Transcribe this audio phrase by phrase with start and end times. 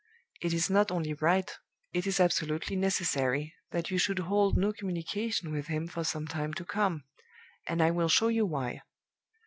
[0.41, 1.47] It is not only right,
[1.93, 6.55] it is absolutely necessary, that you should hold no communication with him for some time
[6.55, 7.03] to come;
[7.67, 8.81] and I will show you why.